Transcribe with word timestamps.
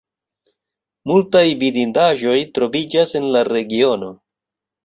Multaj 1.11 1.43
vidindaĵoj 1.59 2.35
troviĝas 2.57 3.15
en 3.21 3.31
la 3.37 3.45
regiono. 3.55 4.11